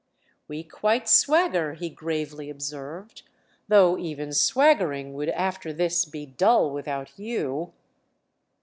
"We 0.47 0.63
quite 0.63 1.07
swagger," 1.07 1.75
he 1.75 1.87
gravely 1.87 2.49
observed—"though 2.49 3.99
even 3.99 4.33
swaggering 4.33 5.13
would 5.13 5.29
after 5.29 5.71
this 5.71 6.05
be 6.05 6.25
dull 6.25 6.71
without 6.71 7.19
you." 7.19 7.71